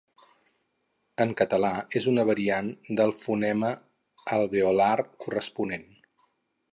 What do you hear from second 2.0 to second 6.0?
una variant del fonema alveolar corresponent.